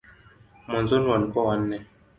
Mwanzoni 0.67 1.07
walikuwa 1.09 1.45
wanne. 1.45 1.85